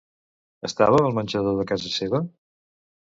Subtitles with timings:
[0.69, 2.23] Estava al menjador de casa seva?